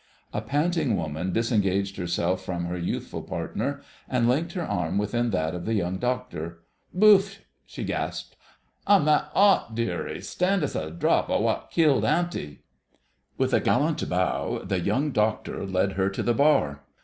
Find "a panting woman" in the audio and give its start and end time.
0.33-1.31